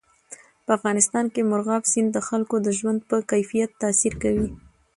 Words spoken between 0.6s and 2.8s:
په افغانستان کې مورغاب سیند د خلکو د